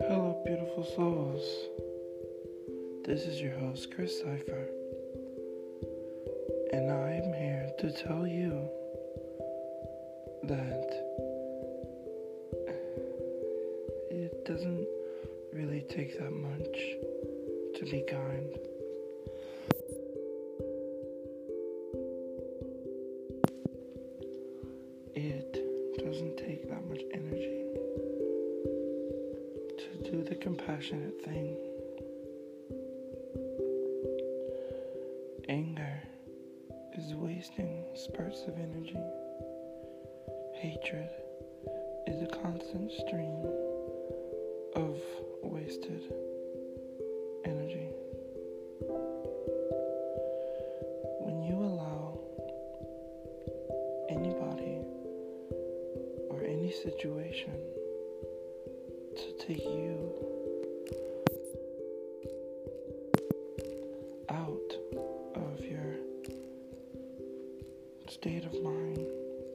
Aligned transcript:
Hello, 0.00 0.40
beautiful 0.46 0.84
souls. 0.96 1.42
This 3.04 3.26
is 3.26 3.42
your 3.42 3.52
host, 3.58 3.94
Chris 3.94 4.18
Cipher, 4.18 4.66
and 6.72 6.90
I'm 6.90 7.34
here 7.34 7.70
to 7.80 7.92
tell 7.92 8.26
you 8.26 8.66
that 10.44 10.88
it 14.10 14.46
doesn't 14.46 14.86
really 15.52 15.84
take 15.90 16.18
that 16.18 16.32
much 16.32 16.78
to 17.74 17.84
be 17.90 18.06
kind. 18.08 18.67
That 26.68 26.88
much 26.88 27.02
energy 27.12 27.64
to 29.78 30.10
do 30.10 30.22
the 30.22 30.34
compassionate 30.34 31.22
thing. 31.22 31.56
Anger 35.48 36.02
is 36.96 37.14
wasting 37.14 37.84
spurts 37.94 38.42
of 38.46 38.54
energy. 38.58 38.98
Hatred 40.54 41.08
is 42.06 42.22
a 42.22 42.26
constant 42.42 42.90
stream 42.92 43.46
of 44.74 44.98
wasted 45.42 46.12
situation 57.28 57.60
to 59.16 59.46
take 59.46 59.64
you 59.64 60.10
out 64.30 64.72
of 65.34 65.60
your 65.60 65.96
state 68.08 68.44
of 68.46 68.52
mind, 68.62 69.06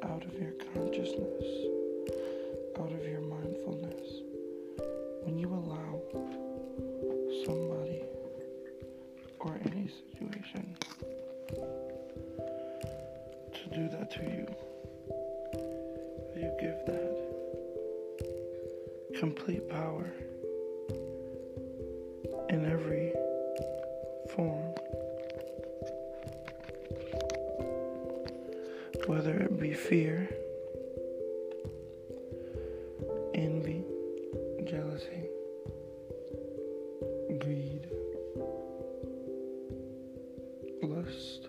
out 0.03 0.23
of 0.23 0.33
your 0.39 0.51
consciousness, 0.73 1.45
out 2.79 2.91
of 2.91 3.03
your 3.07 3.21
mindfulness. 3.21 4.21
When 5.23 5.39
you 5.39 5.47
allow 5.47 6.01
somebody 7.45 8.03
or 9.39 9.59
any 9.65 9.89
situation 10.11 10.75
to 13.53 13.75
do 13.75 13.89
that 13.89 14.11
to 14.11 14.21
you, 14.21 14.47
you 16.35 16.51
give 16.59 16.85
that 16.87 17.12
complete 19.19 19.69
power 19.69 20.11
in 22.49 22.65
every 22.65 23.13
form. 24.35 24.73
Whether 29.07 29.39
it 29.39 29.59
be 29.59 29.73
fear, 29.73 30.29
envy, 33.35 33.83
jealousy, 34.65 35.29
greed, 37.39 37.87
lust, 40.81 41.47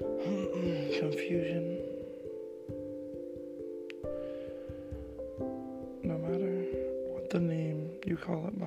confusion, 1.00 1.79
call 8.20 8.46
it 8.48 8.58
by, 8.58 8.66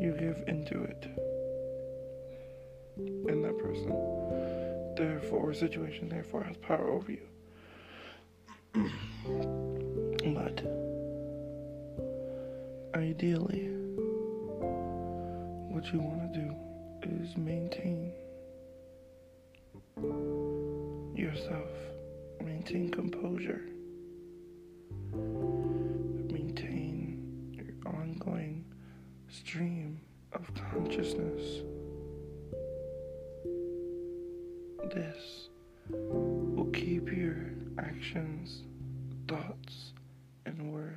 you 0.00 0.12
give 0.18 0.44
into 0.46 0.82
it. 0.82 1.06
And 2.98 3.44
that 3.44 3.58
person, 3.58 4.94
therefore, 4.96 5.54
situation, 5.54 6.08
therefore, 6.08 6.42
has 6.44 6.56
power 6.58 6.90
over 6.90 7.12
you. 7.12 7.26
but 10.34 10.62
ideally, 12.94 13.68
what 15.70 15.92
you 15.92 16.00
want 16.00 16.32
to 16.32 16.40
do 16.40 16.54
is 17.22 17.36
maintain 17.36 18.12
yourself, 21.14 21.70
maintain 22.44 22.90
composure, 22.90 23.62
stream 29.46 30.00
of 30.32 30.42
consciousness. 30.72 31.62
This 34.92 35.50
will 35.88 36.68
keep 36.72 37.16
your 37.16 37.36
actions, 37.78 38.64
thoughts, 39.28 39.92
and 40.46 40.72
words 40.72 40.96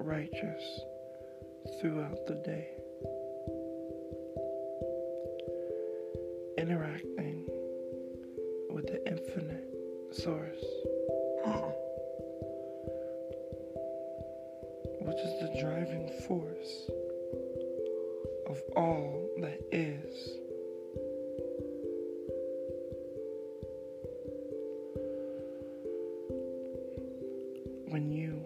righteous 0.00 0.80
throughout 1.80 2.26
the 2.26 2.34
day. 2.44 2.68
Interacting 6.58 7.46
with 8.68 8.86
the 8.86 9.00
infinite 9.06 9.64
source, 10.12 10.64
which 15.00 15.18
is 15.20 15.40
the 15.40 15.58
driving 15.62 16.10
force 16.28 16.99
all 18.76 19.28
that 19.40 19.60
is. 19.72 20.40
when 27.90 28.12
you 28.12 28.40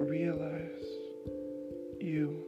realize 0.00 0.86
you 2.00 2.42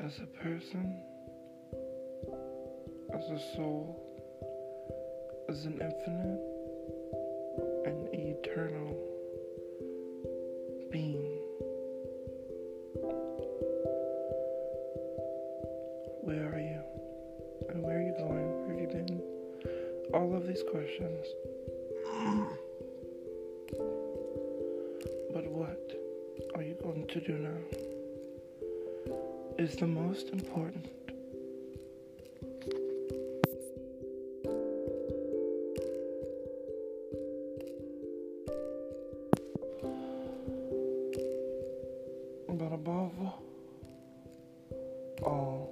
as 0.00 0.18
a 0.20 0.42
person, 0.42 0.96
as 3.14 3.24
a 3.24 3.38
soul, 3.54 4.02
as 5.50 5.66
an 5.66 5.74
infinite 5.74 6.57
and 7.84 8.08
eternal 8.12 8.96
being. 10.90 11.38
Where 16.22 16.48
are 16.52 16.58
you? 16.58 16.80
And 17.70 17.82
where 17.82 17.98
are 17.98 18.02
you 18.02 18.14
going? 18.18 18.66
Where 18.66 18.78
have 18.78 18.80
you 18.80 18.88
been? 18.88 19.22
All 20.14 20.34
of 20.34 20.46
these 20.46 20.62
questions. 20.70 21.26
but 25.32 25.46
what 25.50 25.92
are 26.54 26.62
you 26.62 26.74
going 26.82 27.06
to 27.06 27.20
do 27.20 27.34
now? 27.34 27.60
Is 29.58 29.76
the 29.76 29.86
most 29.86 30.30
important. 30.30 30.97
Above 43.08 43.32
all, 45.22 45.32
oh, 45.32 45.68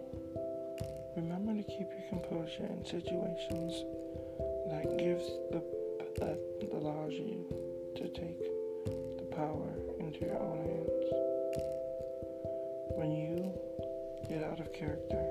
remember 1.16 1.52
to 1.54 1.62
keep 1.64 1.88
your 1.90 2.08
composure 2.08 2.64
in 2.64 2.82
situations 2.84 3.84
that 4.70 4.96
gives 4.96 5.24
the 5.50 5.62
that 6.18 6.38
allows 6.72 7.12
you 7.12 7.44
to 7.94 8.08
take 8.08 8.40
the 9.18 9.24
power 9.36 9.68
into 10.00 10.20
your 10.20 10.38
own 10.38 10.58
hands. 10.64 11.12
When 12.96 13.10
you 13.12 13.52
get 14.30 14.42
out 14.42 14.60
of 14.60 14.72
character, 14.72 15.22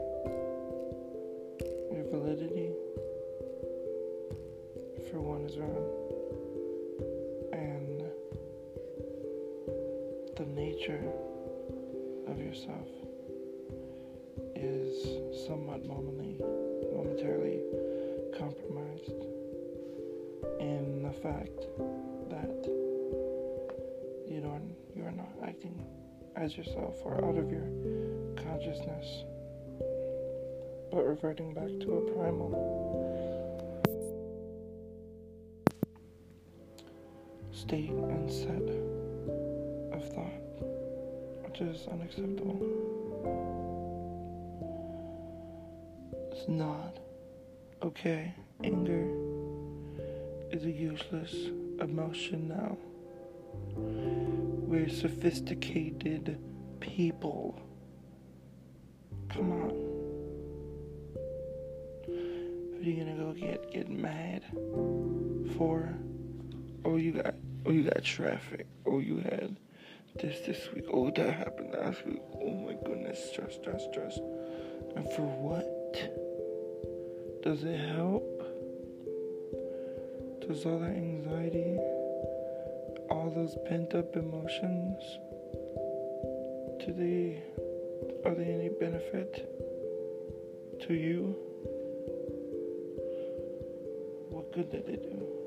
your 1.92 2.06
validity 2.12 2.72
for 5.10 5.22
one 5.22 5.42
is 5.42 5.58
run, 5.58 5.90
and 7.52 8.04
the 10.38 10.46
nature 10.54 11.02
of 12.28 12.40
yourself 12.40 12.88
is 14.56 15.46
somewhat 15.48 15.86
momently, 15.86 16.38
momentarily 16.94 17.62
compromised 18.38 19.12
in 20.60 21.04
the 21.04 21.12
fact 21.12 21.68
that 22.30 22.66
you 24.28 24.42
don't, 24.42 24.76
you 24.96 25.04
are 25.04 25.12
not 25.12 25.32
acting 25.44 25.86
as 26.36 26.58
yourself 26.58 26.96
or 27.04 27.24
out 27.24 27.38
of 27.38 27.50
your 27.52 27.68
consciousness, 28.36 29.24
but 30.92 31.04
reverting 31.04 31.54
back 31.54 31.70
to 31.80 31.98
a 31.98 32.14
primal. 32.14 32.86
State 37.52 37.90
and 37.90 38.32
set 38.32 38.85
is 41.62 41.88
unacceptable. 41.88 42.60
It's 46.32 46.48
not 46.50 46.98
okay. 47.82 48.34
Anger 48.64 49.08
is 50.52 50.66
a 50.66 50.72
useless 50.72 51.34
emotion 51.80 52.48
now. 52.48 52.78
We're 53.76 54.90
sophisticated 54.90 56.40
people. 56.80 57.60
Come 59.30 59.52
on. 59.52 59.70
What 62.72 62.82
are 62.82 62.90
you 62.90 62.98
gonna 62.98 63.18
go 63.18 63.34
get 63.34 63.72
get 63.72 63.90
mad 63.90 64.44
for? 65.58 65.94
Oh 66.84 66.98
you 66.98 67.14
got 67.14 67.36
oh 67.66 67.72
you 67.72 67.84
got 67.84 68.04
traffic. 68.04 68.68
Oh 68.86 69.00
you 69.00 69.18
had 69.18 69.56
this 70.22 70.40
this 70.46 70.72
week. 70.74 70.86
Oh 70.92 71.12
that 71.12 71.34
happened 71.34 71.74
last 71.74 72.06
week. 72.06 72.22
Oh 72.42 72.52
my 72.52 72.74
goodness, 72.86 73.32
stress, 73.32 73.56
stress, 73.56 73.84
stress. 73.92 74.20
And 74.96 75.10
for 75.12 75.26
what? 75.26 75.68
Does 77.44 77.64
it 77.64 77.80
help? 77.96 78.24
Does 80.48 80.66
all 80.66 80.80
that 80.80 80.92
anxiety 80.92 81.80
all 83.10 83.30
those 83.30 83.56
pent 83.66 83.94
up 83.94 84.16
emotions 84.16 85.00
do 86.80 86.94
they 86.94 87.42
are 88.26 88.36
they 88.36 88.46
any 88.46 88.70
benefit 88.70 89.32
to 90.82 90.94
you 90.94 91.36
what 94.30 94.52
good 94.54 94.70
did 94.72 94.86
they 94.88 94.96
do 94.96 95.45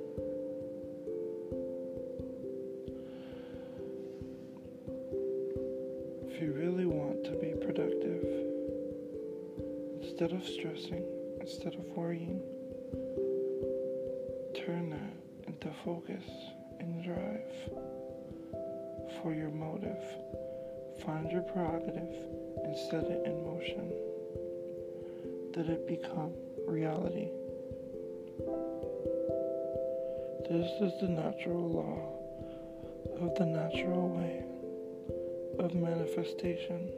instead 10.19 10.37
of 10.37 10.45
stressing 10.49 11.05
instead 11.41 11.75
of 11.75 11.85
worrying 11.97 12.41
turn 14.57 14.91
that 14.91 15.47
into 15.47 15.71
focus 15.85 16.25
and 16.81 17.05
drive 17.05 17.55
for 19.23 19.33
your 19.33 19.51
motive. 19.51 20.03
Find 21.05 21.31
your 21.31 21.43
prerogative 21.43 22.13
and 22.65 22.77
set 22.91 23.05
it 23.05 23.27
in 23.27 23.45
motion. 23.45 23.93
Let 25.55 25.67
it 25.67 25.87
become 25.87 26.33
reality. 26.67 27.29
This 30.51 30.69
is 30.81 31.01
the 31.01 31.11
natural 31.11 31.69
law 31.69 33.25
of 33.25 33.37
the 33.37 33.47
natural 33.47 34.09
way 34.09 34.43
of 35.61 35.77
manifestation. 35.77 36.91